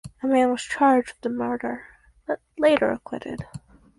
[0.23, 1.85] A man was charged with the murder
[2.25, 3.45] but later acquitted.